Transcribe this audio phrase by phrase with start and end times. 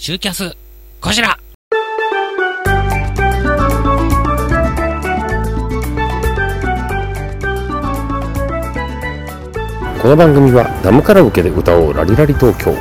[0.00, 0.56] シューキャス、
[1.00, 1.36] こちら。
[10.00, 12.72] この番組はダムカラオケで歌おうラリラリ東京。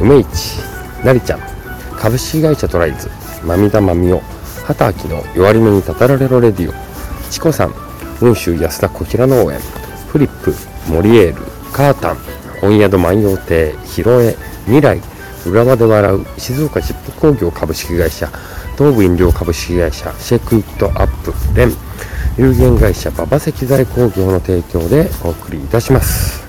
[0.00, 0.58] 梅市
[1.04, 1.40] なりちゃん
[1.96, 3.08] 株式会社トライズ
[3.44, 4.20] まみだまみお。
[4.66, 6.72] 畑明の弱り目にたたられろレディオ。
[7.30, 7.74] チコさん
[8.18, 9.60] 雲州安田小平農園
[10.08, 10.52] フリップ
[10.92, 11.42] モリエール
[11.72, 12.16] カータン。
[12.60, 14.36] 本宿万葉亭広江。
[14.66, 15.00] 未来
[15.46, 18.28] 浦和で笑う静岡ジップ工業株式会社
[18.76, 21.72] 東武飲料株式会社シェイクイットアップレン
[22.36, 26.42] 有限会社馬場石材工業の提供でお送りいたします。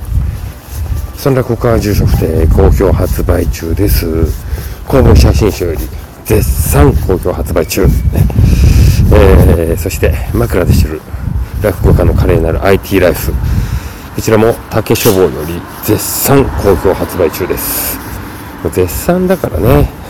[1.17, 4.25] そんなここは住所不定好評発売中です。
[4.87, 5.79] 公文写真集より
[6.25, 7.85] 絶賛好評発売中、
[9.13, 11.01] えー、そして枕で知る
[11.61, 13.33] 落語家の華麗なる IT ライフ。
[14.15, 18.10] こちらも竹書房より絶賛好評発売中です。
[18.69, 20.01] 絶賛だからね。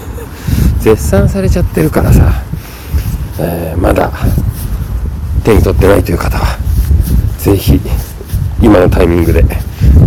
[0.81, 2.43] 絶賛されちゃってるからさ、
[3.39, 4.11] えー、まだ
[5.43, 6.57] 手に取ってないという方は
[7.37, 7.79] ぜひ
[8.59, 9.43] 今のタイミングで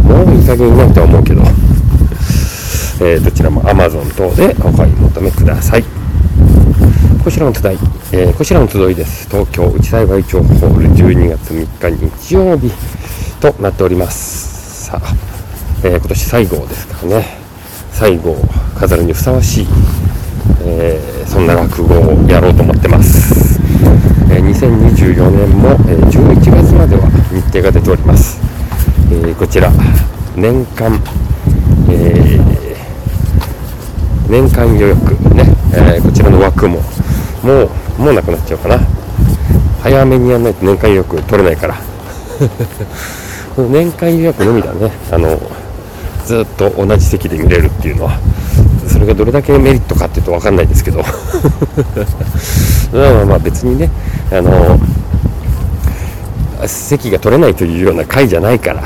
[0.03, 1.42] もういい加減いないとは思うけど、
[3.00, 5.84] えー、どちらも Amazon 等でお買い求めください。
[7.22, 7.78] こちらの集い、
[8.12, 9.28] えー、こちらの集いです。
[9.28, 12.70] 東京内幸町ホール12月3日日曜日
[13.41, 14.87] となっております。
[14.87, 15.15] さあ、
[15.84, 17.44] えー、今年最後ですからね。
[17.95, 18.37] 最後
[18.77, 19.67] 飾るにふさわしい、
[20.67, 23.59] えー、そんな落語をやろうと思ってます、
[24.31, 28.41] えー、2024年も、え11月までは日程が出ております、
[29.11, 29.70] えこちら
[30.37, 31.00] 年間、
[31.89, 32.39] え
[34.28, 36.81] 年間予約ね、えこちらの枠も
[37.42, 38.78] もうもうなくなっちゃうかな。
[39.83, 41.77] 早めにやらないと年間予約取れないから。
[43.70, 44.91] 年間予約のみだね。
[45.12, 45.39] あの
[46.25, 48.19] ずっと同じ席で見れるっていうのは
[48.89, 51.03] それがどれだけメリットかっていうと分かんないですけど。
[52.92, 53.91] まあまあ別にね
[54.31, 54.78] あの
[56.66, 58.82] 席が取れないというような回じゃないから。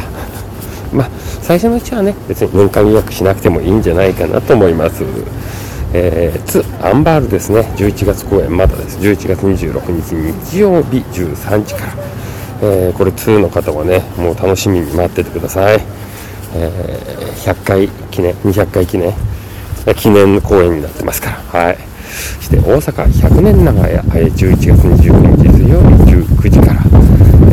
[0.92, 1.10] まあ
[1.42, 5.02] 最初のうちはね別に年間予約しなくてもいいんじゃないかなと思います。
[5.94, 7.70] えー、ツ・アンバールですね。
[7.76, 8.98] 11月公演まだです。
[8.98, 10.14] 11月26日
[10.50, 11.92] 日曜日13時から、
[12.62, 15.80] えー、これ2の方はねもう楽しみに待っててください、
[16.54, 19.12] えー、100回記念200回記念。
[19.94, 21.60] 記念公演になってますから。
[21.60, 21.78] はい。
[22.08, 26.80] そして大阪100年長屋、え11月29日水曜日19時から、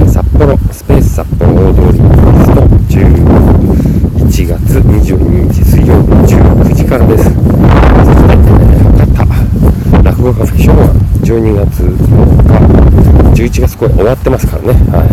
[0.03, 2.09] え札幌スペース札幌大通りの
[2.89, 7.23] 11月22日水曜日19時からです。
[7.25, 8.35] そして、
[8.99, 10.87] 博多落語カフェショーは
[11.21, 11.95] 12月8
[13.35, 15.09] 日11月公演終わってますからね、はい、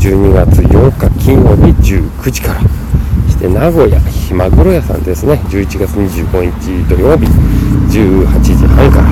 [0.00, 2.71] 12月8日金曜日19時から。
[3.42, 5.34] して名古屋ひまぐろ屋さんですね。
[5.48, 7.26] 11月25日土曜日
[7.90, 9.08] 18時半から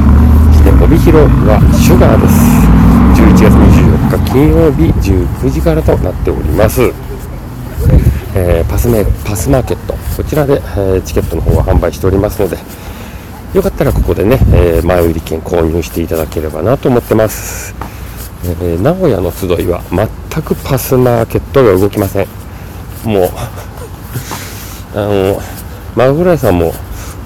[0.55, 2.71] して帯広はシュガーです。
[3.21, 6.93] 11月24日金曜日19時からとなっております。
[8.33, 9.95] えー、パスメパスマーケット。
[10.17, 12.59] こちらで、えー、チケットの方は販売しておりますので
[13.55, 17.75] よかったらここでね、えー、前売り券購入していただければなと思ってます、
[18.61, 22.27] え、名古屋の集いは全くパスマーケットが動きません。
[23.05, 23.31] もう
[24.95, 25.41] あの
[25.97, 26.73] マグライさんも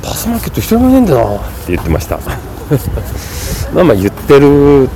[0.03, 2.19] パスマーケット一人もいないんだなって言ってました
[3.75, 4.89] まあまあ言ってる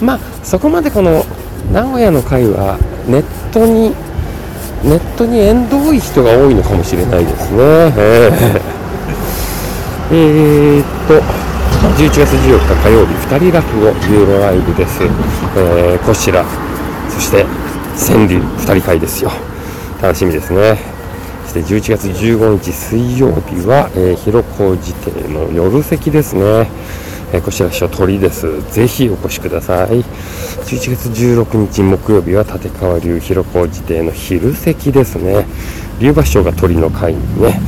[0.00, 1.24] まあそこまでこの
[1.72, 3.22] 名古屋の会はネッ
[3.52, 3.94] トに
[4.84, 7.58] ネットに縁遠い人が多いのかもしれないですね、
[7.98, 8.84] えー
[10.12, 11.14] えー、っと、
[11.98, 15.02] 11月14日火曜日、2人落語ユーロライブです。
[15.56, 16.44] えー、こちら、
[17.08, 17.46] そして
[17.96, 19.32] 川柳2人会ですよ。
[20.02, 20.93] 楽しみですね。
[21.54, 26.68] して11月15日水曜日は、えー、広小路邸の夜席ですね。
[27.32, 28.60] え、こちら師匠鳥です。
[28.72, 30.02] ぜひお越しください。
[30.02, 35.46] 11月16日木曜日は立川流広小路邸の昼席ですね。
[36.00, 37.60] 龍馬師匠が鳥の会にね、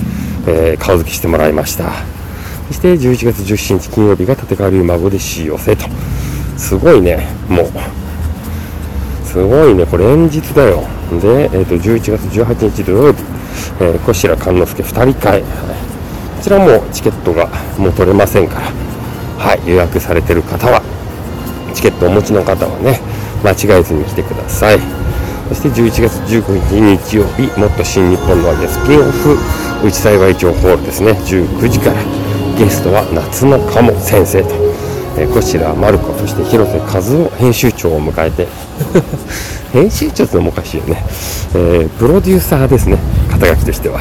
[0.49, 1.93] えー、顔付けしてもらいました。
[2.69, 5.87] そして11月17日金曜日が立川流孫でし寄せと。
[6.57, 7.67] すごいね、もう。
[9.25, 10.83] すごいね、これ連日だよ。
[11.21, 13.36] で、えー、と11月18日土曜日、
[13.81, 18.73] えー、小白勘之助2人会、はい、こちらもチケットがもう取れませんから、
[19.39, 20.83] はい、予約されてる方は、
[21.75, 23.01] チケットをお持ちの方はね、
[23.45, 24.79] 間違えずに来てください。
[25.49, 29.37] そして11月19日日曜日、もっと新日本のアゲスピンオフ、
[29.85, 32.03] 内幸町ホールですね、19時から、
[32.59, 34.49] ゲストは夏の鴨先生と、
[35.19, 38.47] え、こちらマルコそして広瀬和夫編集長を迎えて
[39.73, 41.05] 編集長ってのもおかしいよね、
[41.55, 42.99] えー、プロデューサーですね
[43.31, 44.01] 肩書きとしては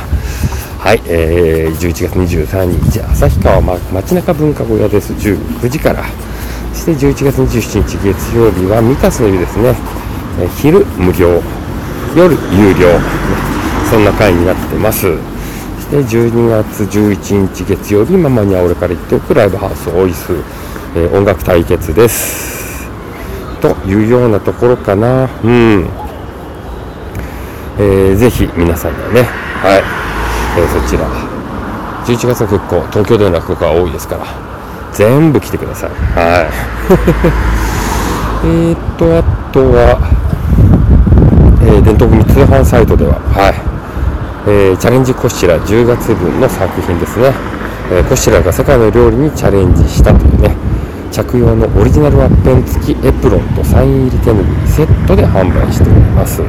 [0.86, 5.14] はい、えー、11月23日、旭川、ま、街中文化小屋です。
[5.14, 6.06] 19時から。
[6.74, 9.74] そして11月27日月曜日は三田の湯ですね。
[10.40, 11.42] えー、昼無料、
[12.16, 13.00] 夜有料、
[13.90, 15.02] そんな会になってます。
[15.02, 20.34] そして12月11日月曜日、ママには俺から言っておくライブハウスオイス、
[20.96, 22.88] えー、音楽対決です。
[23.62, 25.30] というようなところかな。
[25.44, 25.90] うん。
[27.78, 29.24] えー、ぜひ皆さんでね、
[29.62, 30.06] はい。
[30.58, 31.06] えー、そちら
[32.06, 34.26] 11月は結構東京での落語家が多いですから
[34.94, 36.48] 全部来てくださいはい
[38.48, 39.98] えっとあとは、
[41.62, 43.56] えー、伝統組通販サイトでははい、
[44.48, 47.34] えー、チャレンジコシラ10月分の作品ですね、
[47.92, 50.56] えー、コシラが世界の料理にチャレンジしたというね
[51.16, 56.42] 着用のオリジナルワッペン付きエプロンとサイン入り手ぬぐいセットで販売しております。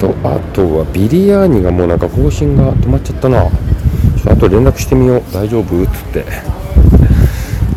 [0.00, 3.42] とあとはビリヤーニがもうなんか更新が止まっちゃったな。
[3.42, 5.22] ちょっとあと連絡してみよう。
[5.34, 5.82] 大丈夫？
[5.82, 6.24] っつって。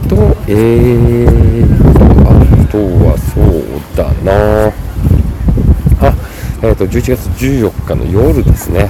[0.08, 0.16] と
[0.48, 2.36] えーとあ
[2.72, 3.44] とはそう
[3.98, 4.68] だな。
[6.08, 6.16] あ
[6.64, 8.90] えっ、ー、と11月14日の夜ですね。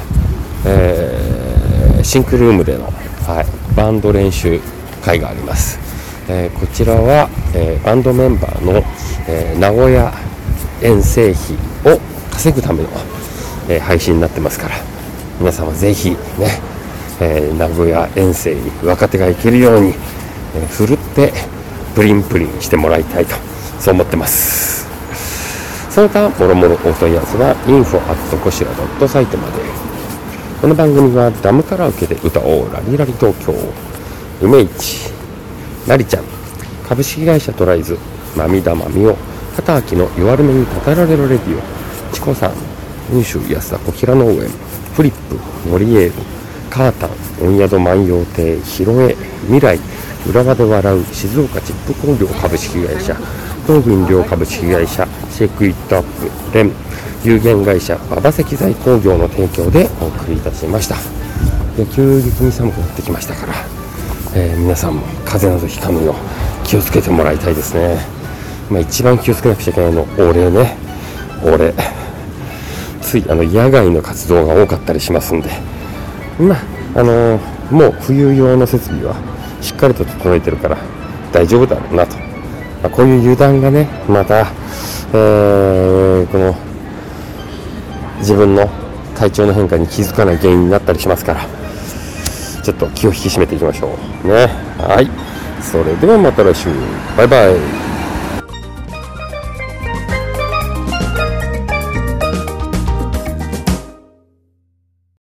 [0.68, 2.86] えー、シンクルームでの、
[3.26, 4.60] はい、バンド練習
[5.04, 5.80] 会があります、
[6.28, 8.84] えー、こちらは、えバンドメンバーの、
[9.28, 10.12] え名古屋
[10.82, 12.00] 遠征費を
[12.32, 12.90] 稼ぐための
[13.70, 14.76] え、配信になってますから
[15.40, 16.18] 皆様ぜひね、
[17.20, 19.94] え、名古屋遠征に若手が行けるように、
[20.56, 21.34] えー、ふるって
[21.96, 23.36] プリンプリンしてもらいたいと
[23.80, 24.86] そう思ってます。
[25.90, 29.86] その他もろもろお問い合わせは info@ こしら .site まで。
[30.62, 33.54] この番組はダムカラオケで歌おうラリラリ東京。
[34.42, 35.25] 梅市。
[35.88, 36.24] なりちゃん。
[36.88, 37.98] 株式会社トライズ
[38.36, 39.16] まみだまみお
[39.56, 41.62] 片秋の弱るめにたたられるレディオ。
[42.14, 42.54] チコさん
[43.10, 44.50] 雲州安田小平農園。
[44.96, 46.14] フリップモリエール
[46.70, 47.10] カータン
[47.42, 48.60] 温宿万葉亭。
[48.62, 49.80] 広江未来。
[50.28, 53.16] 浦和で笑う静岡チップ工業株式会社。
[53.68, 56.72] 東銀寮株式会社シェイクイットアップ連。
[57.24, 60.96] 有限会社馬場石材工業の提供でお送りいたしました。
[61.76, 63.54] で急激に寒くなってきましたから、
[64.38, 66.16] えー、皆さんも風邪などひかぬよう
[66.68, 67.98] 気をつけてもらいたいですね、
[68.70, 70.76] まあ、一番気をつけなくちゃいけないの俺ね。
[71.42, 71.74] 俺
[73.02, 75.50] ついあの野外の活動が多かったりしますんで、
[76.40, 79.16] まあ、あのー、もう冬用の設備は
[79.62, 80.78] しっかりと整えてるから
[81.32, 82.24] 大丈夫だろうなと、ま
[82.88, 86.56] あ、こういう油断がねまた、えー、この
[88.20, 88.68] 自分の
[89.16, 91.65] 体調の変化に気づかない原因になったりしますから。
[92.66, 94.48] ちょっと気を引き締めていきましょうね。
[94.80, 95.08] はい。
[95.62, 96.70] それではまた来週。
[97.16, 97.85] バイバイ。